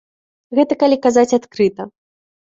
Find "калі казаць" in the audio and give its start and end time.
0.83-1.33